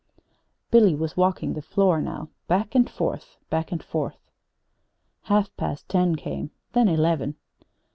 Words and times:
Billy 0.71 0.95
was 0.95 1.15
walking 1.15 1.53
the 1.53 1.61
floor 1.61 2.01
now, 2.01 2.29
back 2.47 2.73
and 2.73 2.89
forth, 2.89 3.37
back 3.51 3.71
and 3.71 3.83
forth. 3.83 4.31
Half 5.25 5.55
past 5.57 5.87
ten 5.87 6.15
came, 6.15 6.49
then 6.73 6.87
eleven. 6.87 7.35